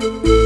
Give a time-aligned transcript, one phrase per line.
[0.00, 0.39] Música